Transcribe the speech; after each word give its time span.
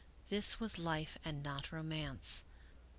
This 0.29 0.59
was 0.59 0.79
life 0.79 1.15
and 1.23 1.43
not 1.43 1.71
romance. 1.71 2.43